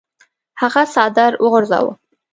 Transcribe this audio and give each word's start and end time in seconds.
هغه 0.61 0.83
څادر 0.93 1.31
وغورځاوه. 1.43 1.93